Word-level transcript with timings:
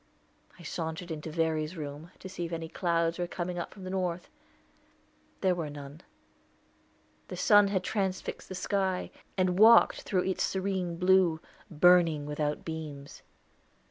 I 0.57 0.63
sauntered 0.63 1.11
into 1.11 1.29
Verry's 1.29 1.77
room, 1.77 2.09
to 2.17 2.27
see 2.27 2.45
if 2.45 2.51
any 2.51 2.67
clouds 2.67 3.19
were 3.19 3.27
coming 3.27 3.59
up 3.59 3.71
from 3.71 3.83
the 3.83 3.91
north. 3.91 4.31
There 5.41 5.53
were 5.53 5.69
none. 5.69 6.01
The 7.27 7.37
sun 7.37 7.67
had 7.67 7.83
transfixed 7.83 8.49
the 8.49 8.55
sky, 8.55 9.11
and 9.37 9.59
walked 9.59 10.01
through 10.01 10.23
its 10.23 10.41
serene 10.43 10.97
blue, 10.97 11.39
"burning 11.69 12.25
without 12.25 12.65
beams." 12.65 13.21